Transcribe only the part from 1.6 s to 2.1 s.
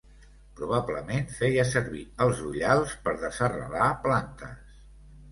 servir